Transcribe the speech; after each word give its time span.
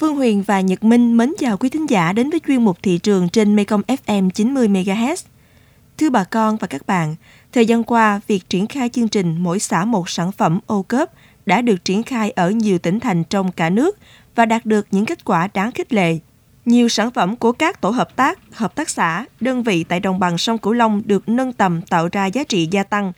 Phương 0.00 0.16
Huyền 0.16 0.42
và 0.42 0.60
Nhật 0.60 0.84
Minh 0.84 1.16
mến 1.16 1.32
chào 1.38 1.56
quý 1.56 1.68
thính 1.68 1.90
giả 1.90 2.12
đến 2.12 2.30
với 2.30 2.40
chuyên 2.46 2.64
mục 2.64 2.78
thị 2.82 2.98
trường 2.98 3.28
trên 3.28 3.56
Mekong 3.56 3.82
FM 3.82 4.30
90 4.30 4.68
MHz. 4.68 5.16
Thưa 5.98 6.10
bà 6.10 6.24
con 6.24 6.56
và 6.56 6.66
các 6.66 6.86
bạn, 6.86 7.16
thời 7.52 7.66
gian 7.66 7.84
qua, 7.84 8.20
việc 8.26 8.48
triển 8.48 8.66
khai 8.66 8.88
chương 8.88 9.08
trình 9.08 9.36
mỗi 9.38 9.58
xã 9.58 9.84
một 9.84 10.08
sản 10.08 10.32
phẩm 10.32 10.60
ô 10.66 10.82
cớp 10.82 11.10
đã 11.46 11.62
được 11.62 11.84
triển 11.84 12.02
khai 12.02 12.30
ở 12.30 12.50
nhiều 12.50 12.78
tỉnh 12.78 13.00
thành 13.00 13.24
trong 13.24 13.52
cả 13.52 13.70
nước 13.70 13.98
và 14.34 14.46
đạt 14.46 14.66
được 14.66 14.86
những 14.90 15.06
kết 15.06 15.24
quả 15.24 15.48
đáng 15.54 15.72
khích 15.72 15.92
lệ. 15.92 16.18
Nhiều 16.64 16.88
sản 16.88 17.10
phẩm 17.10 17.36
của 17.36 17.52
các 17.52 17.80
tổ 17.80 17.90
hợp 17.90 18.16
tác, 18.16 18.38
hợp 18.52 18.74
tác 18.74 18.90
xã, 18.90 19.24
đơn 19.40 19.62
vị 19.62 19.84
tại 19.84 20.00
đồng 20.00 20.18
bằng 20.18 20.38
sông 20.38 20.58
Cửu 20.58 20.72
Long 20.72 21.02
được 21.04 21.28
nâng 21.28 21.52
tầm 21.52 21.82
tạo 21.82 22.08
ra 22.12 22.26
giá 22.26 22.44
trị 22.44 22.68
gia 22.70 22.82
tăng, 22.82 23.12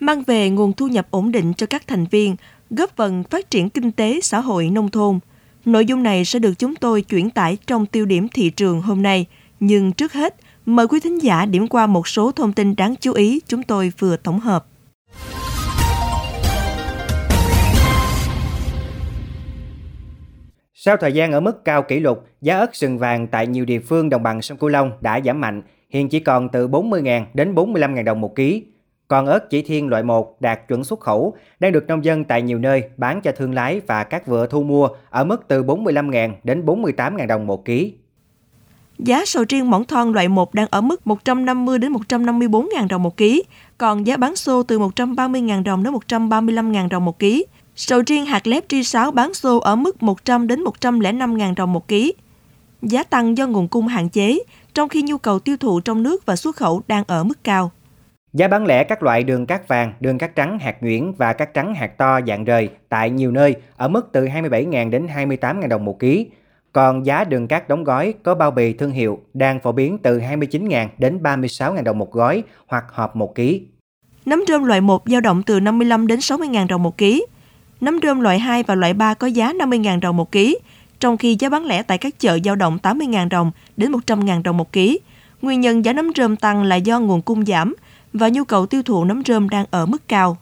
mang 0.00 0.22
về 0.22 0.50
nguồn 0.50 0.72
thu 0.72 0.88
nhập 0.88 1.06
ổn 1.10 1.32
định 1.32 1.54
cho 1.54 1.66
các 1.66 1.86
thành 1.86 2.06
viên, 2.06 2.36
góp 2.70 2.96
phần 2.96 3.24
phát 3.30 3.50
triển 3.50 3.70
kinh 3.70 3.92
tế 3.92 4.20
xã 4.22 4.40
hội 4.40 4.70
nông 4.70 4.90
thôn. 4.90 5.18
Nội 5.68 5.86
dung 5.86 6.02
này 6.02 6.24
sẽ 6.24 6.38
được 6.38 6.58
chúng 6.58 6.74
tôi 6.74 7.02
chuyển 7.02 7.30
tải 7.30 7.58
trong 7.66 7.86
tiêu 7.86 8.06
điểm 8.06 8.28
thị 8.34 8.50
trường 8.50 8.80
hôm 8.80 9.02
nay. 9.02 9.26
Nhưng 9.60 9.92
trước 9.92 10.12
hết, 10.12 10.34
mời 10.66 10.88
quý 10.88 11.00
thính 11.00 11.22
giả 11.22 11.46
điểm 11.46 11.68
qua 11.68 11.86
một 11.86 12.08
số 12.08 12.32
thông 12.32 12.52
tin 12.52 12.76
đáng 12.76 12.94
chú 13.00 13.12
ý 13.12 13.40
chúng 13.48 13.62
tôi 13.62 13.92
vừa 13.98 14.16
tổng 14.16 14.40
hợp. 14.40 14.66
Sau 20.74 20.96
thời 20.96 21.12
gian 21.12 21.32
ở 21.32 21.40
mức 21.40 21.64
cao 21.64 21.82
kỷ 21.82 22.00
lục, 22.00 22.26
giá 22.40 22.58
ớt 22.58 22.76
sừng 22.76 22.98
vàng 22.98 23.26
tại 23.26 23.46
nhiều 23.46 23.64
địa 23.64 23.80
phương 23.80 24.08
đồng 24.08 24.22
bằng 24.22 24.42
sông 24.42 24.58
Cửu 24.58 24.68
Long 24.68 24.92
đã 25.00 25.20
giảm 25.24 25.40
mạnh, 25.40 25.62
hiện 25.90 26.08
chỉ 26.08 26.20
còn 26.20 26.48
từ 26.48 26.68
40.000 26.68 27.24
đến 27.34 27.54
45.000 27.54 28.04
đồng 28.04 28.20
một 28.20 28.36
ký. 28.36 28.64
Còn 29.08 29.26
ớt 29.26 29.50
chỉ 29.50 29.62
thiên 29.62 29.88
loại 29.88 30.02
1 30.02 30.40
đạt 30.40 30.68
chuẩn 30.68 30.84
xuất 30.84 31.00
khẩu 31.00 31.34
đang 31.60 31.72
được 31.72 31.86
nông 31.86 32.04
dân 32.04 32.24
tại 32.24 32.42
nhiều 32.42 32.58
nơi 32.58 32.82
bán 32.96 33.20
cho 33.20 33.32
thương 33.32 33.54
lái 33.54 33.80
và 33.86 34.04
các 34.04 34.26
vựa 34.26 34.46
thu 34.46 34.62
mua 34.62 34.88
ở 35.10 35.24
mức 35.24 35.48
từ 35.48 35.62
45.000 35.62 36.32
đến 36.44 36.64
48.000 36.64 37.26
đồng 37.26 37.46
một 37.46 37.64
ký. 37.64 37.94
Giá 38.98 39.24
sầu 39.26 39.44
riêng 39.48 39.70
mỏng 39.70 39.84
thon 39.84 40.12
loại 40.12 40.28
1 40.28 40.54
đang 40.54 40.66
ở 40.70 40.80
mức 40.80 41.06
150 41.06 41.78
đến 41.78 41.92
154.000 41.92 42.88
đồng 42.88 43.02
một 43.02 43.16
ký, 43.16 43.42
còn 43.78 44.06
giá 44.06 44.16
bán 44.16 44.36
xô 44.36 44.62
từ 44.62 44.78
130.000 44.78 45.62
đồng 45.62 45.82
đến 45.82 45.94
135.000 45.94 46.88
đồng 46.88 47.04
một 47.04 47.18
ký. 47.18 47.46
Sầu 47.76 48.02
riêng 48.06 48.26
hạt 48.26 48.46
lép 48.46 48.64
tri 48.68 48.82
6 48.82 49.10
bán 49.10 49.34
xô 49.34 49.58
ở 49.58 49.76
mức 49.76 50.02
100 50.02 50.46
đến 50.46 50.64
105.000 50.64 51.54
đồng 51.54 51.72
một 51.72 51.88
ký. 51.88 52.14
Giá 52.82 53.02
tăng 53.02 53.36
do 53.36 53.46
nguồn 53.46 53.68
cung 53.68 53.86
hạn 53.86 54.08
chế, 54.08 54.38
trong 54.74 54.88
khi 54.88 55.02
nhu 55.02 55.18
cầu 55.18 55.38
tiêu 55.38 55.56
thụ 55.56 55.80
trong 55.80 56.02
nước 56.02 56.26
và 56.26 56.36
xuất 56.36 56.56
khẩu 56.56 56.82
đang 56.88 57.04
ở 57.06 57.24
mức 57.24 57.44
cao. 57.44 57.70
Giá 58.32 58.48
bán 58.48 58.66
lẻ 58.66 58.84
các 58.84 59.02
loại 59.02 59.24
đường 59.24 59.46
cát 59.46 59.68
vàng, 59.68 59.92
đường 60.00 60.18
cát 60.18 60.34
trắng 60.34 60.58
hạt 60.58 60.82
nhuyễn 60.82 61.12
và 61.12 61.32
cát 61.32 61.54
trắng 61.54 61.74
hạt 61.74 61.98
to 61.98 62.20
dạng 62.26 62.44
rời 62.44 62.68
tại 62.88 63.10
nhiều 63.10 63.30
nơi 63.30 63.54
ở 63.76 63.88
mức 63.88 64.08
từ 64.12 64.26
27.000 64.26 64.90
đến 64.90 65.06
28.000 65.06 65.68
đồng 65.68 65.84
một 65.84 65.98
ký. 65.98 66.26
Còn 66.72 67.06
giá 67.06 67.24
đường 67.24 67.48
cát 67.48 67.68
đóng 67.68 67.84
gói 67.84 68.14
có 68.22 68.34
bao 68.34 68.50
bì 68.50 68.72
thương 68.72 68.90
hiệu 68.90 69.20
đang 69.34 69.60
phổ 69.60 69.72
biến 69.72 69.98
từ 69.98 70.20
29.000 70.20 70.88
đến 70.98 71.18
36.000 71.22 71.82
đồng 71.82 71.98
một 71.98 72.12
gói 72.12 72.42
hoặc 72.66 72.84
hộp 72.92 73.16
một 73.16 73.34
ký. 73.34 73.62
Nấm 74.26 74.44
rơm 74.48 74.64
loại 74.64 74.80
1 74.80 75.02
dao 75.06 75.20
động 75.20 75.42
từ 75.42 75.60
55 75.60 76.06
đến 76.06 76.18
60.000 76.18 76.66
đồng 76.66 76.82
một 76.82 76.98
ký. 76.98 77.26
Nấm 77.80 77.98
rơm 78.02 78.20
loại 78.20 78.38
2 78.38 78.62
và 78.62 78.74
loại 78.74 78.94
3 78.94 79.14
có 79.14 79.26
giá 79.26 79.52
50.000 79.52 80.00
đồng 80.00 80.16
một 80.16 80.32
ký, 80.32 80.58
trong 81.00 81.16
khi 81.16 81.36
giá 81.38 81.48
bán 81.48 81.64
lẻ 81.64 81.82
tại 81.82 81.98
các 81.98 82.18
chợ 82.18 82.38
dao 82.44 82.56
động 82.56 82.78
80.000 82.82 83.28
đồng 83.28 83.50
đến 83.76 83.92
100.000 83.92 84.42
đồng 84.42 84.56
một 84.56 84.72
ký. 84.72 85.00
Nguyên 85.42 85.60
nhân 85.60 85.84
giá 85.84 85.92
nấm 85.92 86.10
rơm 86.16 86.36
tăng 86.36 86.62
là 86.62 86.76
do 86.76 87.00
nguồn 87.00 87.22
cung 87.22 87.46
giảm 87.46 87.74
và 88.18 88.28
nhu 88.28 88.44
cầu 88.44 88.66
tiêu 88.66 88.82
thụ 88.82 89.04
nấm 89.04 89.22
rơm 89.26 89.48
đang 89.48 89.64
ở 89.70 89.86
mức 89.86 90.08
cao. 90.08 90.36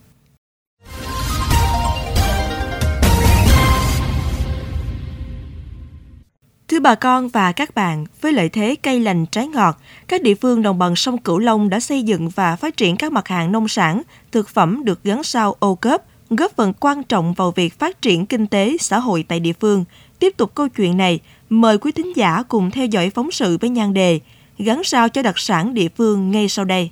Thưa 6.68 6.80
bà 6.80 6.94
con 6.94 7.28
và 7.28 7.52
các 7.52 7.74
bạn, 7.74 8.06
với 8.20 8.32
lợi 8.32 8.48
thế 8.48 8.76
cây 8.82 9.00
lành 9.00 9.26
trái 9.26 9.48
ngọt, 9.48 9.80
các 10.08 10.22
địa 10.22 10.34
phương 10.34 10.62
đồng 10.62 10.78
bằng 10.78 10.96
sông 10.96 11.18
Cửu 11.18 11.38
Long 11.38 11.68
đã 11.68 11.80
xây 11.80 12.02
dựng 12.02 12.28
và 12.28 12.56
phát 12.56 12.76
triển 12.76 12.96
các 12.96 13.12
mặt 13.12 13.28
hàng 13.28 13.52
nông 13.52 13.68
sản, 13.68 14.02
thực 14.32 14.48
phẩm 14.48 14.84
được 14.84 15.04
gắn 15.04 15.22
sau 15.22 15.56
ô 15.58 15.74
cớp, 15.74 16.02
góp 16.30 16.56
phần 16.56 16.72
quan 16.80 17.02
trọng 17.02 17.34
vào 17.34 17.50
việc 17.50 17.78
phát 17.78 18.02
triển 18.02 18.26
kinh 18.26 18.46
tế 18.46 18.76
xã 18.80 18.98
hội 18.98 19.24
tại 19.28 19.40
địa 19.40 19.52
phương. 19.52 19.84
Tiếp 20.18 20.36
tục 20.36 20.54
câu 20.54 20.68
chuyện 20.68 20.96
này, 20.96 21.20
mời 21.50 21.78
quý 21.78 21.92
thính 21.92 22.16
giả 22.16 22.42
cùng 22.48 22.70
theo 22.70 22.86
dõi 22.86 23.10
phóng 23.10 23.30
sự 23.30 23.58
với 23.60 23.70
nhan 23.70 23.94
đề 23.94 24.20
Gắn 24.58 24.84
sao 24.84 25.08
cho 25.08 25.22
đặc 25.22 25.38
sản 25.38 25.74
địa 25.74 25.88
phương 25.96 26.30
ngay 26.30 26.48
sau 26.48 26.64
đây. 26.64 26.90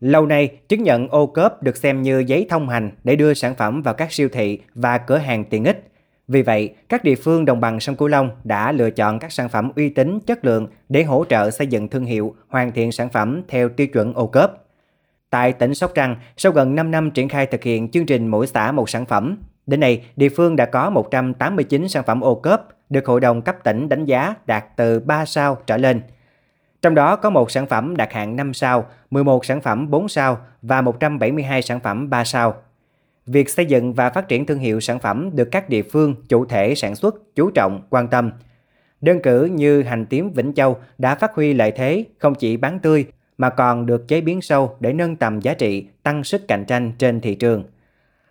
Lâu 0.00 0.26
nay, 0.26 0.48
chứng 0.68 0.82
nhận 0.82 1.08
ô 1.08 1.26
cớp 1.26 1.62
được 1.62 1.76
xem 1.76 2.02
như 2.02 2.18
giấy 2.26 2.46
thông 2.50 2.68
hành 2.68 2.90
để 3.04 3.16
đưa 3.16 3.34
sản 3.34 3.54
phẩm 3.54 3.82
vào 3.82 3.94
các 3.94 4.12
siêu 4.12 4.28
thị 4.32 4.60
và 4.74 4.98
cửa 4.98 5.16
hàng 5.16 5.44
tiện 5.44 5.64
ích. 5.64 5.88
Vì 6.28 6.42
vậy, 6.42 6.74
các 6.88 7.04
địa 7.04 7.14
phương 7.14 7.44
đồng 7.44 7.60
bằng 7.60 7.80
sông 7.80 7.96
Cửu 7.96 8.08
Long 8.08 8.30
đã 8.44 8.72
lựa 8.72 8.90
chọn 8.90 9.18
các 9.18 9.32
sản 9.32 9.48
phẩm 9.48 9.70
uy 9.76 9.88
tín, 9.88 10.18
chất 10.26 10.44
lượng 10.44 10.66
để 10.88 11.02
hỗ 11.02 11.24
trợ 11.24 11.50
xây 11.50 11.66
dựng 11.66 11.88
thương 11.88 12.04
hiệu, 12.04 12.34
hoàn 12.48 12.72
thiện 12.72 12.92
sản 12.92 13.08
phẩm 13.08 13.42
theo 13.48 13.68
tiêu 13.68 13.86
chuẩn 13.86 14.14
ô 14.14 14.26
cớp. 14.26 14.52
Tại 15.30 15.52
tỉnh 15.52 15.74
Sóc 15.74 15.92
Trăng, 15.94 16.16
sau 16.36 16.52
gần 16.52 16.74
5 16.74 16.90
năm 16.90 17.10
triển 17.10 17.28
khai 17.28 17.46
thực 17.46 17.62
hiện 17.62 17.90
chương 17.90 18.06
trình 18.06 18.26
mỗi 18.26 18.46
xã 18.46 18.72
một 18.72 18.90
sản 18.90 19.06
phẩm, 19.06 19.38
đến 19.66 19.80
nay 19.80 20.04
địa 20.16 20.28
phương 20.28 20.56
đã 20.56 20.66
có 20.66 20.90
189 20.90 21.88
sản 21.88 22.04
phẩm 22.06 22.20
ô 22.20 22.34
cớp 22.34 22.62
được 22.90 23.06
Hội 23.06 23.20
đồng 23.20 23.42
cấp 23.42 23.56
tỉnh 23.64 23.88
đánh 23.88 24.04
giá 24.04 24.34
đạt 24.46 24.64
từ 24.76 25.00
3 25.00 25.24
sao 25.24 25.58
trở 25.66 25.76
lên– 25.76 26.00
trong 26.86 26.94
đó 26.94 27.16
có 27.16 27.30
một 27.30 27.50
sản 27.50 27.66
phẩm 27.66 27.96
đạt 27.96 28.12
hạng 28.12 28.36
5 28.36 28.54
sao, 28.54 28.86
11 29.10 29.44
sản 29.44 29.60
phẩm 29.60 29.90
4 29.90 30.08
sao 30.08 30.38
và 30.62 30.82
172 30.82 31.62
sản 31.62 31.80
phẩm 31.80 32.10
3 32.10 32.24
sao. 32.24 32.54
Việc 33.26 33.48
xây 33.48 33.66
dựng 33.66 33.94
và 33.94 34.10
phát 34.10 34.28
triển 34.28 34.46
thương 34.46 34.58
hiệu 34.58 34.80
sản 34.80 34.98
phẩm 34.98 35.30
được 35.34 35.48
các 35.52 35.68
địa 35.68 35.82
phương, 35.82 36.14
chủ 36.28 36.44
thể 36.44 36.74
sản 36.74 36.94
xuất 36.94 37.14
chú 37.34 37.50
trọng, 37.50 37.82
quan 37.90 38.08
tâm. 38.08 38.30
Đơn 39.00 39.22
cử 39.22 39.44
như 39.44 39.82
hành 39.82 40.06
tím 40.06 40.30
Vĩnh 40.32 40.52
Châu 40.54 40.76
đã 40.98 41.14
phát 41.14 41.34
huy 41.34 41.54
lợi 41.54 41.72
thế 41.72 42.04
không 42.18 42.34
chỉ 42.34 42.56
bán 42.56 42.78
tươi 42.78 43.04
mà 43.38 43.50
còn 43.50 43.86
được 43.86 44.08
chế 44.08 44.20
biến 44.20 44.40
sâu 44.40 44.76
để 44.80 44.92
nâng 44.92 45.16
tầm 45.16 45.40
giá 45.40 45.54
trị, 45.54 45.86
tăng 46.02 46.24
sức 46.24 46.48
cạnh 46.48 46.64
tranh 46.64 46.92
trên 46.98 47.20
thị 47.20 47.34
trường. 47.34 47.64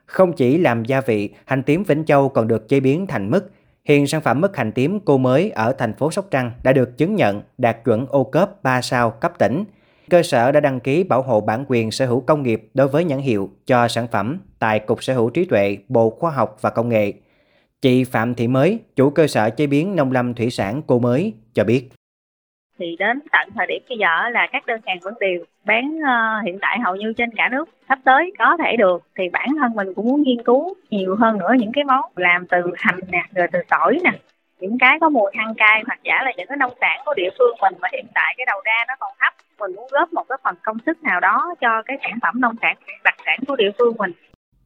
Không 0.06 0.34
chỉ 0.34 0.58
làm 0.58 0.86
gia 0.86 1.02
vị, 1.02 1.30
hành 1.46 1.64
tím 1.64 1.84
Vĩnh 1.84 2.06
Châu 2.06 2.30
còn 2.30 2.48
được 2.48 2.70
chế 2.70 2.80
biến 2.80 3.08
thành 3.08 3.32
mứt, 3.32 3.50
Hiện 3.86 4.08
sản 4.08 4.22
phẩm 4.22 4.42
mứt 4.42 4.58
hành 4.58 4.72
tím 4.72 5.00
cô 5.00 5.18
mới 5.18 5.52
ở 5.52 5.74
thành 5.78 5.94
phố 5.94 6.12
Sóc 6.12 6.28
Trăng 6.32 6.52
đã 6.64 6.74
được 6.74 6.98
chứng 6.98 7.16
nhận 7.16 7.42
đạt 7.58 7.84
chuẩn 7.84 8.06
ô 8.10 8.24
cớp 8.24 8.64
3 8.64 8.82
sao 8.82 9.12
cấp 9.12 9.34
tỉnh. 9.40 9.64
Cơ 10.10 10.24
sở 10.24 10.52
đã 10.52 10.60
đăng 10.60 10.80
ký 10.80 11.04
bảo 11.04 11.22
hộ 11.22 11.42
bản 11.42 11.66
quyền 11.68 11.92
sở 11.92 12.06
hữu 12.06 12.22
công 12.22 12.44
nghiệp 12.44 12.70
đối 12.74 12.88
với 12.88 13.04
nhãn 13.04 13.20
hiệu 13.20 13.50
cho 13.66 13.88
sản 13.88 14.08
phẩm 14.12 14.40
tại 14.60 14.80
Cục 14.80 15.04
Sở 15.04 15.14
hữu 15.14 15.30
trí 15.30 15.46
tuệ 15.46 15.78
Bộ 15.88 16.10
Khoa 16.10 16.32
học 16.32 16.58
và 16.62 16.70
Công 16.70 16.90
nghệ. 16.90 17.14
Chị 17.82 18.04
Phạm 18.04 18.36
Thị 18.36 18.48
Mới, 18.48 18.80
chủ 18.96 19.10
cơ 19.10 19.28
sở 19.28 19.50
chế 19.50 19.68
biến 19.68 19.96
nông 19.96 20.12
lâm 20.12 20.34
thủy 20.34 20.50
sản 20.50 20.82
cô 20.88 21.00
mới, 21.00 21.34
cho 21.54 21.64
biết 21.64 21.90
thì 22.80 22.96
đến 23.00 23.20
tận 23.32 23.50
thời 23.56 23.68
điểm 23.68 23.82
bây 23.90 23.98
giờ 23.98 24.30
là 24.32 24.48
các 24.52 24.66
đơn 24.66 24.82
hàng 24.86 24.98
vẫn 25.02 25.14
đều 25.20 25.44
bán 25.66 25.98
uh, 25.98 26.46
hiện 26.46 26.58
tại 26.62 26.80
hầu 26.80 26.96
như 26.96 27.14
trên 27.18 27.30
cả 27.36 27.50
nước 27.50 27.70
sắp 27.90 28.00
tới 28.04 28.34
có 28.40 28.58
thể 28.64 28.76
được. 28.78 29.04
Thì 29.18 29.30
bản 29.30 29.50
thân 29.60 29.72
mình 29.76 29.94
cũng 29.94 30.06
muốn 30.06 30.24
nghiên 30.24 30.44
cứu 30.44 30.74
nhiều 30.90 31.16
hơn 31.16 31.38
nữa 31.38 31.52
những 31.60 31.72
cái 31.72 31.84
món 31.84 32.02
làm 32.16 32.48
từ 32.48 32.62
hành 32.76 33.00
nè 33.12 33.24
rồi 33.36 33.48
từ 33.52 33.60
tỏi 33.70 34.00
nè. 34.04 34.12
Những 34.60 34.78
cái 34.80 34.98
có 35.02 35.10
mùi 35.10 35.32
hăng 35.38 35.56
cay 35.56 35.84
hoặc 35.88 36.00
giả 36.04 36.24
là 36.24 36.32
những 36.38 36.48
cái 36.48 36.58
nông 36.58 36.74
sản 36.82 37.02
của 37.06 37.14
địa 37.14 37.30
phương 37.38 37.58
mình 37.62 37.74
mà 37.82 37.90
hiện 37.94 38.06
tại 38.14 38.34
cái 38.38 38.46
đầu 38.46 38.62
ra 38.66 38.86
nó 38.88 38.94
còn 39.00 39.12
thấp 39.20 39.34
mình 39.60 39.76
muốn 39.76 39.88
góp 39.92 40.14
một 40.14 40.24
cái 40.30 40.38
phần 40.44 40.56
công 40.64 40.78
sức 40.86 41.04
nào 41.04 41.20
đó 41.20 41.56
cho 41.62 41.82
cái 41.86 41.98
sản 42.02 42.20
phẩm 42.22 42.42
nông 42.42 42.56
sản 42.62 42.76
đặc 43.04 43.16
sản 43.26 43.40
của 43.48 43.56
địa 43.56 43.72
phương 43.80 43.96
mình. 43.98 44.12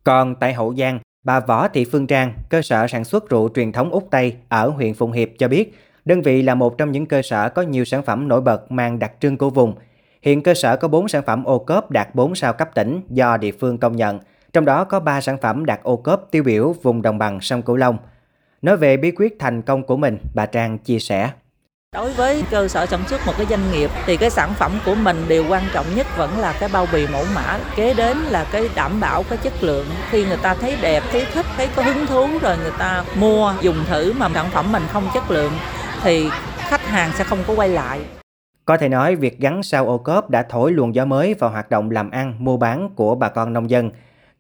Còn 0.04 0.36
tại 0.36 0.54
Hậu 0.54 0.76
Giang 0.76 1.00
bà 1.26 1.40
Võ 1.40 1.68
Thị 1.68 1.86
Phương 1.92 2.08
Trang 2.08 2.34
cơ 2.50 2.62
sở 2.62 2.88
sản 2.88 3.04
xuất 3.04 3.30
rượu 3.30 3.50
truyền 3.56 3.72
thống 3.72 3.90
Úc 3.92 4.08
Tây 4.12 4.36
ở 4.50 4.70
huyện 4.70 4.94
Phụng 4.94 5.12
Hiệp 5.12 5.30
cho 5.38 5.48
biết 5.48 5.74
Đơn 6.10 6.22
vị 6.22 6.42
là 6.42 6.56
một 6.56 6.78
trong 6.78 6.92
những 6.92 7.06
cơ 7.06 7.22
sở 7.22 7.50
có 7.50 7.62
nhiều 7.62 7.86
sản 7.86 8.04
phẩm 8.04 8.28
nổi 8.28 8.42
bật 8.42 8.72
mang 8.72 9.00
đặc 9.00 9.12
trưng 9.20 9.38
của 9.38 9.50
vùng. 9.50 9.74
Hiện 10.22 10.44
cơ 10.44 10.54
sở 10.54 10.78
có 10.78 10.88
4 10.88 11.08
sản 11.08 11.24
phẩm 11.26 11.44
ô 11.44 11.60
cốp 11.60 11.92
đạt 11.92 12.16
4 12.16 12.36
sao 12.36 12.54
cấp 12.54 12.70
tỉnh 12.76 13.02
do 13.10 13.38
địa 13.38 13.52
phương 13.60 13.78
công 13.78 13.96
nhận, 13.96 14.20
trong 14.54 14.66
đó 14.66 14.84
có 14.84 15.00
3 15.00 15.22
sản 15.22 15.38
phẩm 15.42 15.66
đạt 15.66 15.80
ô 15.84 15.98
cốp 15.98 16.28
tiêu 16.32 16.44
biểu 16.44 16.76
vùng 16.84 17.02
đồng 17.02 17.18
bằng 17.18 17.42
sông 17.42 17.62
Cửu 17.62 17.76
Long. 17.76 17.98
Nói 18.62 18.78
về 18.78 18.98
bí 18.98 19.12
quyết 19.12 19.36
thành 19.40 19.62
công 19.62 19.84
của 19.84 19.98
mình, 19.98 20.18
bà 20.36 20.46
Trang 20.46 20.78
chia 20.78 21.00
sẻ. 21.00 21.30
Đối 21.94 22.14
với 22.14 22.44
cơ 22.52 22.68
sở 22.68 22.86
sản 22.86 23.02
xuất 23.08 23.22
một 23.26 23.34
cái 23.38 23.46
doanh 23.50 23.72
nghiệp 23.72 23.90
thì 24.06 24.18
cái 24.18 24.30
sản 24.30 24.54
phẩm 24.54 24.72
của 24.86 24.96
mình 24.96 25.26
điều 25.28 25.46
quan 25.50 25.64
trọng 25.74 25.86
nhất 25.96 26.08
vẫn 26.18 26.40
là 26.40 26.54
cái 26.60 26.70
bao 26.74 26.88
bì 26.94 27.08
mẫu 27.08 27.26
mã, 27.36 27.60
kế 27.76 27.94
đến 27.94 28.18
là 28.18 28.46
cái 28.52 28.70
đảm 28.76 29.00
bảo 29.00 29.24
cái 29.30 29.38
chất 29.38 29.54
lượng. 29.62 29.86
Khi 30.10 30.26
người 30.26 30.38
ta 30.42 30.54
thấy 30.54 30.76
đẹp, 30.82 31.04
thấy 31.12 31.26
thích, 31.34 31.46
thấy 31.58 31.68
có 31.76 31.84
hứng 31.84 32.06
thú 32.06 32.28
rồi 32.42 32.58
người 32.58 32.74
ta 32.80 33.04
mua 33.16 33.54
dùng 33.62 33.78
thử 33.88 34.14
mà 34.14 34.30
sản 34.34 34.50
phẩm 34.52 34.72
mình 34.72 34.84
không 34.92 35.08
chất 35.14 35.32
lượng 35.32 35.52
thì 36.04 36.30
khách 36.58 36.82
hàng 36.82 37.12
sẽ 37.14 37.24
không 37.24 37.40
có 37.48 37.54
quay 37.56 37.70
lại. 37.70 38.00
Có 38.66 38.78
thể 38.78 38.90
nói 38.90 39.16
việc 39.16 39.40
gắn 39.40 39.64
sao 39.64 39.88
ô 39.88 39.98
cốp 39.98 40.30
đã 40.30 40.44
thổi 40.44 40.72
luồng 40.72 40.96
gió 40.96 41.06
mới 41.06 41.34
vào 41.34 41.50
hoạt 41.50 41.70
động 41.70 41.92
làm 41.92 42.12
ăn, 42.12 42.34
mua 42.40 42.58
bán 42.58 42.90
của 42.96 43.16
bà 43.16 43.30
con 43.30 43.54
nông 43.54 43.70
dân. 43.70 43.92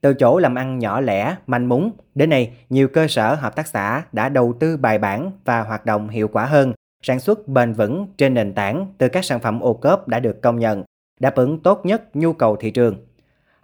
Từ 0.01 0.13
chỗ 0.13 0.39
làm 0.39 0.55
ăn 0.55 0.79
nhỏ 0.79 1.01
lẻ, 1.01 1.35
manh 1.47 1.69
mún 1.69 1.91
đến 2.15 2.29
nay 2.29 2.53
nhiều 2.69 2.87
cơ 2.87 3.07
sở 3.07 3.35
hợp 3.35 3.55
tác 3.55 3.67
xã 3.67 4.03
đã 4.11 4.29
đầu 4.29 4.53
tư 4.59 4.77
bài 4.77 4.97
bản 4.97 5.31
và 5.45 5.61
hoạt 5.61 5.85
động 5.85 6.09
hiệu 6.09 6.27
quả 6.27 6.45
hơn, 6.45 6.73
sản 7.03 7.19
xuất 7.19 7.47
bền 7.47 7.73
vững 7.73 8.07
trên 8.17 8.33
nền 8.33 8.53
tảng 8.53 8.93
từ 8.97 9.09
các 9.09 9.25
sản 9.25 9.39
phẩm 9.39 9.59
ô 9.59 9.73
cốp 9.73 10.07
đã 10.07 10.19
được 10.19 10.41
công 10.41 10.59
nhận, 10.59 10.83
đáp 11.19 11.35
ứng 11.35 11.59
tốt 11.59 11.85
nhất 11.85 12.15
nhu 12.15 12.33
cầu 12.33 12.55
thị 12.55 12.71
trường. 12.71 13.08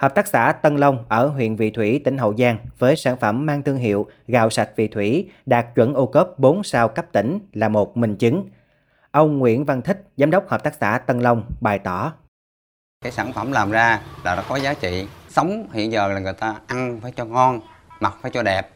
Hợp 0.06 0.16
tác 0.16 0.28
xã 0.28 0.52
Tân 0.52 0.78
Long 0.78 1.06
ở 1.10 1.28
huyện 1.28 1.56
Vị 1.56 1.69
Thủy, 1.69 2.02
tỉnh 2.06 2.18
Hậu 2.18 2.36
Giang 2.38 2.57
với 2.80 2.96
sản 2.96 3.18
phẩm 3.18 3.46
mang 3.46 3.63
thương 3.63 3.78
hiệu 3.78 4.07
gạo 4.28 4.50
sạch 4.50 4.69
Vị 4.75 4.88
Thủy 4.88 5.30
đạt 5.46 5.66
chuẩn 5.75 5.94
ô 5.94 6.06
cốp 6.06 6.40
4 6.40 6.63
sao 6.63 6.88
cấp 6.88 7.06
tỉnh 7.12 7.40
là 7.54 7.69
một 7.69 7.98
minh 7.98 8.16
chứng. 8.16 8.50
Ông 9.12 9.38
Nguyễn 9.40 9.66
Văn 9.66 9.81
Thích, 9.81 10.07
giám 10.18 10.31
đốc 10.31 10.50
hợp 10.50 10.63
tác 10.63 10.74
xã 10.80 10.98
Tân 10.98 11.19
Long 11.19 11.44
bày 11.62 11.80
tỏ. 11.80 12.13
Cái 13.02 13.12
sản 13.12 13.34
phẩm 13.34 13.52
làm 13.52 13.72
ra 13.72 14.02
là 14.24 14.36
nó 14.36 14.44
có 14.50 14.56
giá 14.56 14.74
trị. 14.74 15.07
Sống 15.30 15.68
hiện 15.74 15.92
giờ 15.92 16.08
là 16.08 16.19
người 16.19 16.34
ta 16.34 16.56
ăn 16.68 17.00
phải 17.01 17.12
cho 17.16 17.25
ngon, 17.25 17.60
mặc 18.00 18.18
phải 18.22 18.31
cho 18.31 18.44
đẹp. 18.44 18.69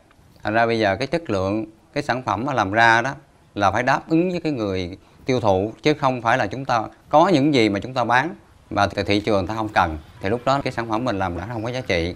Thành 0.43 0.53
ra 0.53 0.65
bây 0.65 0.79
giờ 0.79 0.95
cái 0.95 1.07
chất 1.07 1.29
lượng 1.29 1.65
cái 1.93 2.03
sản 2.03 2.23
phẩm 2.23 2.45
mà 2.45 2.53
làm 2.53 2.71
ra 2.71 3.01
đó 3.01 3.13
là 3.55 3.71
phải 3.71 3.83
đáp 3.83 4.09
ứng 4.09 4.31
với 4.31 4.39
cái 4.39 4.51
người 4.51 4.97
tiêu 5.25 5.39
thụ 5.39 5.73
chứ 5.81 5.93
không 5.93 6.21
phải 6.21 6.37
là 6.37 6.47
chúng 6.47 6.65
ta 6.65 6.83
có 7.09 7.27
những 7.27 7.53
gì 7.53 7.69
mà 7.69 7.79
chúng 7.79 7.93
ta 7.93 8.03
bán 8.03 8.35
mà 8.69 8.87
thị 9.05 9.19
trường 9.19 9.47
ta 9.47 9.55
không 9.55 9.69
cần 9.73 9.97
thì 10.21 10.29
lúc 10.29 10.41
đó 10.45 10.61
cái 10.63 10.73
sản 10.73 10.89
phẩm 10.89 11.05
mình 11.05 11.19
làm 11.19 11.37
đã 11.37 11.47
không 11.53 11.63
có 11.63 11.69
giá 11.69 11.81
trị. 11.81 12.15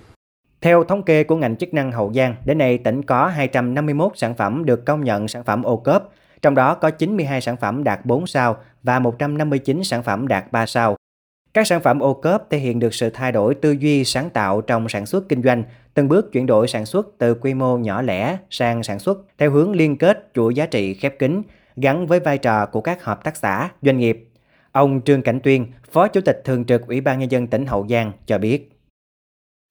Theo 0.61 0.83
thống 0.83 1.03
kê 1.03 1.23
của 1.23 1.35
ngành 1.35 1.55
chức 1.55 1.73
năng 1.73 1.91
Hậu 1.91 2.13
Giang, 2.13 2.35
đến 2.45 2.57
nay 2.57 2.77
tỉnh 2.77 3.03
có 3.03 3.27
251 3.27 4.11
sản 4.15 4.35
phẩm 4.35 4.65
được 4.65 4.85
công 4.85 5.03
nhận 5.03 5.27
sản 5.27 5.43
phẩm 5.43 5.63
ô 5.63 5.77
cốp, 5.77 6.13
trong 6.41 6.55
đó 6.55 6.75
có 6.75 6.89
92 6.89 7.41
sản 7.41 7.57
phẩm 7.57 7.83
đạt 7.83 8.05
4 8.05 8.27
sao 8.27 8.57
và 8.83 8.99
159 8.99 9.83
sản 9.83 10.03
phẩm 10.03 10.27
đạt 10.27 10.51
3 10.51 10.65
sao. 10.65 10.95
Các 11.53 11.67
sản 11.67 11.81
phẩm 11.81 11.99
ô 11.99 12.13
cốp 12.13 12.47
thể 12.49 12.57
hiện 12.57 12.79
được 12.79 12.93
sự 12.93 13.09
thay 13.09 13.31
đổi 13.31 13.55
tư 13.55 13.71
duy 13.71 14.03
sáng 14.03 14.29
tạo 14.29 14.61
trong 14.61 14.89
sản 14.89 15.05
xuất 15.05 15.29
kinh 15.29 15.43
doanh, 15.43 15.63
từng 15.93 16.07
bước 16.07 16.31
chuyển 16.31 16.45
đổi 16.45 16.67
sản 16.67 16.85
xuất 16.85 17.07
từ 17.17 17.33
quy 17.33 17.53
mô 17.53 17.77
nhỏ 17.77 18.01
lẻ 18.01 18.37
sang 18.49 18.83
sản 18.83 18.99
xuất 18.99 19.17
theo 19.37 19.51
hướng 19.51 19.71
liên 19.71 19.97
kết 19.97 20.29
chuỗi 20.33 20.55
giá 20.55 20.65
trị 20.65 20.93
khép 20.93 21.19
kín, 21.19 21.41
gắn 21.75 22.07
với 22.07 22.19
vai 22.19 22.37
trò 22.37 22.65
của 22.65 22.81
các 22.81 23.03
hợp 23.03 23.23
tác 23.23 23.35
xã, 23.35 23.69
doanh 23.81 23.97
nghiệp. 23.97 24.29
Ông 24.73 25.01
Trương 25.01 25.21
Cảnh 25.21 25.39
Tuyên, 25.43 25.65
Phó 25.91 26.07
Chủ 26.07 26.21
tịch 26.21 26.41
Thường 26.45 26.65
trực 26.65 26.87
Ủy 26.87 27.01
ban 27.01 27.19
Nhân 27.19 27.31
dân 27.31 27.47
tỉnh 27.47 27.65
Hậu 27.65 27.87
Giang 27.89 28.11
cho 28.25 28.37
biết. 28.37 28.69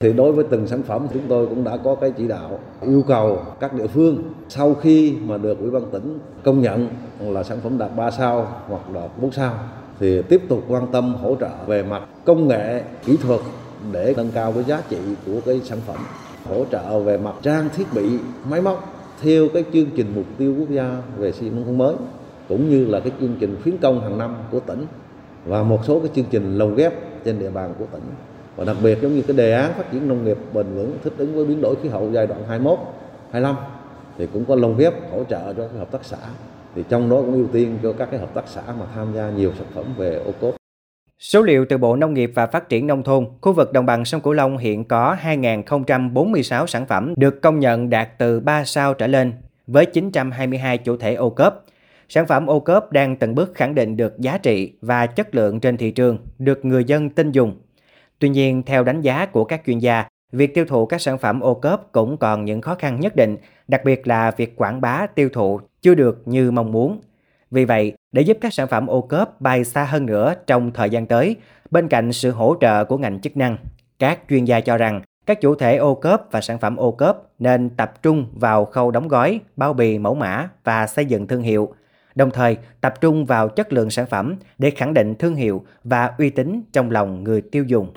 Thì 0.00 0.12
đối 0.12 0.32
với 0.32 0.44
từng 0.50 0.66
sản 0.66 0.82
phẩm 0.82 1.06
chúng 1.12 1.22
tôi 1.28 1.46
cũng 1.46 1.64
đã 1.64 1.76
có 1.76 1.94
cái 1.94 2.12
chỉ 2.19 2.28
đạo 2.28 2.58
yêu 2.82 3.04
cầu 3.08 3.44
các 3.60 3.75
địa 3.75 3.87
phương 3.87 4.22
sau 4.49 4.75
khi 4.75 5.14
mà 5.26 5.38
được 5.38 5.58
Ủy 5.58 5.70
ban 5.70 5.82
tỉnh 5.90 6.19
công 6.43 6.60
nhận 6.60 6.88
là 7.20 7.43
sản 7.43 7.58
phẩm 7.62 7.78
đạt 7.78 7.96
3 7.96 8.10
sao 8.10 8.62
hoặc 8.69 8.90
là 8.94 9.08
4 9.20 9.32
sao 9.32 9.54
thì 10.00 10.22
tiếp 10.22 10.43
tục 10.49 10.64
quan 10.69 10.87
tâm 10.93 11.14
hỗ 11.14 11.37
trợ 11.40 11.50
về 11.66 11.82
mặt 11.82 12.02
công 12.25 12.48
nghệ, 12.48 12.82
kỹ 13.05 13.16
thuật 13.22 13.40
để 13.93 14.14
nâng 14.16 14.31
cao 14.34 14.52
cái 14.52 14.64
giá 14.64 14.82
trị 14.88 14.98
của 15.26 15.40
cái 15.46 15.60
sản 15.64 15.78
phẩm, 15.87 15.96
hỗ 16.48 16.64
trợ 16.70 17.00
về 17.00 17.19
mặt 17.19 17.34
trang 17.43 17.69
thiết 17.76 17.87
bị, 17.94 18.19
máy 18.50 18.62
móc 18.62 18.94
theo 19.22 19.48
cái 19.55 19.64
chương 19.72 19.90
trình 19.96 20.12
mục 20.14 20.26
tiêu 20.38 20.55
quốc 20.58 20.70
gia 20.70 20.96
về 21.16 21.32
xây 21.32 21.44
dựng 21.44 21.56
nông 21.56 21.64
thôn 21.64 21.78
mới 21.78 21.94
cũng 22.52 22.70
như 22.70 22.87
là 22.87 23.00
cái 23.00 23.12
chương 23.20 23.37
trình 23.40 23.56
khuyến 23.62 23.78
công 23.78 24.00
hàng 24.00 24.19
năm 24.19 24.37
của 24.50 24.60
tỉnh 24.60 24.87
và 25.44 25.62
một 25.62 25.84
số 25.84 26.00
cái 26.00 26.08
chương 26.14 26.25
trình 26.31 26.58
lồng 26.58 26.75
ghép 26.75 26.93
trên 27.25 27.38
địa 27.38 27.50
bàn 27.50 27.75
của 27.78 27.84
tỉnh 27.93 28.02
và 28.56 28.64
đặc 28.64 28.76
biệt 28.82 28.99
giống 29.02 29.14
như 29.14 29.22
cái 29.22 29.37
đề 29.37 29.52
án 29.52 29.72
phát 29.75 29.93
triển 29.93 30.08
nông 30.08 30.25
nghiệp 30.25 30.37
bền 30.52 30.66
vững 30.75 30.99
thích 31.04 31.12
ứng 31.16 31.34
với 31.34 31.44
biến 31.44 31.60
đổi 31.60 31.75
khí 31.82 31.88
hậu 31.88 32.10
giai 32.12 32.26
đoạn 32.26 32.40
21 32.49 32.78
25 33.31 33.56
thì 34.19 34.26
cũng 34.32 34.44
có 34.44 34.54
lồng 34.54 34.76
ghép 34.76 34.93
hỗ 35.12 35.25
trợ 35.25 35.52
cho 35.52 35.62
các 35.69 35.78
hợp 35.78 35.90
tác 35.90 36.04
xã 36.04 36.16
thì 36.75 36.84
trong 36.88 37.10
đó 37.10 37.16
cũng 37.16 37.32
ưu 37.32 37.46
tiên 37.52 37.78
cho 37.82 37.93
các 37.93 38.08
cái 38.10 38.20
hợp 38.20 38.34
tác 38.34 38.44
xã 38.46 38.62
mà 38.81 38.87
tham 38.94 39.12
gia 39.14 39.31
nhiều 39.31 39.52
sản 39.58 39.66
phẩm 39.75 39.84
về 39.96 40.22
ô 40.25 40.32
cốp. 40.40 40.55
Số 41.19 41.43
liệu 41.43 41.66
từ 41.69 41.78
Bộ 41.78 41.96
Nông 41.96 42.14
nghiệp 42.14 42.32
và 42.34 42.46
Phát 42.46 42.69
triển 42.69 42.87
Nông 42.87 43.02
thôn, 43.02 43.26
khu 43.40 43.52
vực 43.52 43.72
đồng 43.72 43.87
bằng 43.87 44.05
sông 44.05 44.20
Cửu 44.20 44.32
Long 44.32 44.58
hiện 44.58 44.84
có 44.84 45.16
2.046 45.22 46.66
sản 46.66 46.87
phẩm 46.87 47.14
được 47.16 47.43
công 47.43 47.60
nhận 47.60 47.90
đạt 47.90 48.08
từ 48.19 48.40
3 48.40 48.64
sao 48.64 48.94
trở 48.94 49.06
lên, 49.06 49.32
với 49.66 49.87
922 49.87 50.78
chủ 50.78 50.96
thể 50.96 51.14
ô 51.14 51.31
cốp. 51.31 51.64
Sản 52.14 52.26
phẩm 52.26 52.46
ô 52.46 52.60
cốp 52.60 52.92
đang 52.92 53.16
từng 53.16 53.34
bước 53.34 53.52
khẳng 53.54 53.74
định 53.74 53.96
được 53.96 54.18
giá 54.18 54.38
trị 54.38 54.72
và 54.80 55.06
chất 55.06 55.34
lượng 55.34 55.60
trên 55.60 55.76
thị 55.76 55.90
trường, 55.90 56.18
được 56.38 56.64
người 56.64 56.84
dân 56.84 57.10
tin 57.10 57.32
dùng. 57.32 57.56
Tuy 58.18 58.28
nhiên, 58.28 58.62
theo 58.62 58.84
đánh 58.84 59.00
giá 59.00 59.26
của 59.26 59.44
các 59.44 59.62
chuyên 59.66 59.78
gia, 59.78 60.04
việc 60.32 60.54
tiêu 60.54 60.64
thụ 60.64 60.86
các 60.86 61.00
sản 61.00 61.18
phẩm 61.18 61.40
ô 61.40 61.54
cốp 61.54 61.88
cũng 61.92 62.16
còn 62.16 62.44
những 62.44 62.60
khó 62.60 62.74
khăn 62.74 63.00
nhất 63.00 63.16
định, 63.16 63.36
đặc 63.68 63.84
biệt 63.84 64.06
là 64.06 64.30
việc 64.30 64.56
quảng 64.56 64.80
bá 64.80 65.06
tiêu 65.14 65.28
thụ 65.32 65.60
chưa 65.82 65.94
được 65.94 66.22
như 66.24 66.50
mong 66.50 66.72
muốn. 66.72 67.00
Vì 67.50 67.64
vậy, 67.64 67.92
để 68.12 68.22
giúp 68.22 68.38
các 68.40 68.52
sản 68.52 68.68
phẩm 68.68 68.86
ô 68.86 69.00
cốp 69.00 69.40
bay 69.40 69.64
xa 69.64 69.84
hơn 69.84 70.06
nữa 70.06 70.34
trong 70.46 70.70
thời 70.72 70.90
gian 70.90 71.06
tới, 71.06 71.36
bên 71.70 71.88
cạnh 71.88 72.12
sự 72.12 72.30
hỗ 72.30 72.56
trợ 72.60 72.84
của 72.84 72.98
ngành 72.98 73.20
chức 73.20 73.36
năng, 73.36 73.56
các 73.98 74.18
chuyên 74.28 74.44
gia 74.44 74.60
cho 74.60 74.76
rằng 74.76 75.02
các 75.26 75.40
chủ 75.40 75.54
thể 75.54 75.76
ô 75.76 75.94
cốp 75.94 76.28
và 76.30 76.40
sản 76.40 76.58
phẩm 76.58 76.76
ô 76.76 76.90
cốp 76.90 77.32
nên 77.38 77.70
tập 77.70 78.02
trung 78.02 78.26
vào 78.32 78.64
khâu 78.64 78.90
đóng 78.90 79.08
gói, 79.08 79.40
bao 79.56 79.72
bì 79.72 79.98
mẫu 79.98 80.14
mã 80.14 80.48
và 80.64 80.86
xây 80.86 81.04
dựng 81.04 81.26
thương 81.26 81.42
hiệu, 81.42 81.74
đồng 82.14 82.30
thời 82.30 82.56
tập 82.80 82.94
trung 83.00 83.26
vào 83.26 83.48
chất 83.48 83.72
lượng 83.72 83.90
sản 83.90 84.06
phẩm 84.10 84.34
để 84.58 84.70
khẳng 84.70 84.94
định 84.94 85.14
thương 85.14 85.34
hiệu 85.34 85.64
và 85.84 86.10
uy 86.18 86.30
tín 86.30 86.62
trong 86.72 86.90
lòng 86.90 87.24
người 87.24 87.40
tiêu 87.40 87.64
dùng. 87.64 87.88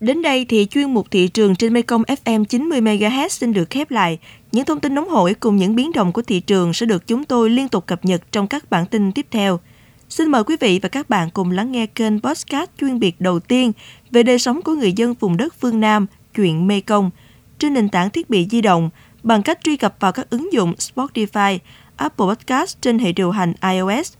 Đến 0.00 0.22
đây 0.22 0.46
thì 0.48 0.66
chuyên 0.70 0.94
mục 0.94 1.06
thị 1.10 1.28
trường 1.28 1.54
trên 1.54 1.72
Mekong 1.72 2.02
FM 2.02 2.44
90 2.44 2.80
MHz 2.80 3.28
xin 3.28 3.52
được 3.52 3.70
khép 3.70 3.90
lại. 3.90 4.18
Những 4.52 4.64
thông 4.64 4.80
tin 4.80 4.94
nóng 4.94 5.08
hổi 5.08 5.34
cùng 5.34 5.56
những 5.56 5.74
biến 5.74 5.92
động 5.94 6.12
của 6.12 6.22
thị 6.22 6.40
trường 6.40 6.72
sẽ 6.72 6.86
được 6.86 7.06
chúng 7.06 7.24
tôi 7.24 7.50
liên 7.50 7.68
tục 7.68 7.86
cập 7.86 8.04
nhật 8.04 8.32
trong 8.32 8.46
các 8.46 8.70
bản 8.70 8.86
tin 8.86 9.12
tiếp 9.12 9.26
theo. 9.30 9.60
Xin 10.08 10.28
mời 10.28 10.44
quý 10.44 10.56
vị 10.60 10.78
và 10.82 10.88
các 10.88 11.10
bạn 11.10 11.28
cùng 11.30 11.50
lắng 11.50 11.72
nghe 11.72 11.86
kênh 11.86 12.20
podcast 12.20 12.70
chuyên 12.80 12.98
biệt 12.98 13.20
đầu 13.20 13.40
tiên 13.40 13.72
về 14.10 14.22
đời 14.22 14.38
sống 14.38 14.62
của 14.62 14.74
người 14.74 14.92
dân 14.92 15.14
vùng 15.20 15.36
đất 15.36 15.54
phương 15.60 15.80
Nam, 15.80 16.06
chuyện 16.34 16.66
Mekong, 16.66 17.10
trên 17.58 17.74
nền 17.74 17.88
tảng 17.88 18.10
thiết 18.10 18.30
bị 18.30 18.46
di 18.50 18.60
động 18.60 18.90
bằng 19.22 19.42
cách 19.42 19.58
truy 19.64 19.76
cập 19.76 19.96
vào 20.00 20.12
các 20.12 20.30
ứng 20.30 20.52
dụng 20.52 20.74
Spotify, 20.78 21.58
Apple 21.96 22.26
Podcast 22.26 22.76
trên 22.80 22.98
hệ 22.98 23.12
điều 23.12 23.30
hành 23.30 23.52
iOS, 23.62 24.12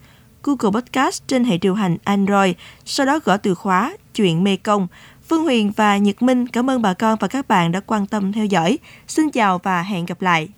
Google 0.43 0.81
Podcast 0.81 1.23
trên 1.27 1.45
hệ 1.45 1.59
điều 1.59 1.75
hành 1.75 1.97
Android, 2.05 2.55
sau 2.85 3.07
đó 3.07 3.19
gõ 3.25 3.37
từ 3.37 3.55
khóa 3.55 3.97
chuyện 4.15 4.45
Mekong 4.45 4.87
Phương 5.29 5.45
Huyền 5.45 5.73
và 5.77 5.97
Nhật 5.97 6.23
Minh 6.23 6.47
cảm 6.47 6.71
ơn 6.71 6.83
bà 6.83 6.95
con 6.95 7.19
và 7.21 7.29
các 7.29 7.49
bạn 7.49 7.73
đã 7.73 7.81
quan 7.81 8.07
tâm 8.07 8.33
theo 8.33 8.45
dõi. 8.45 8.79
Xin 9.07 9.31
chào 9.31 9.59
và 9.59 9.83
hẹn 9.83 10.07
gặp 10.07 10.23
lại. 10.23 10.49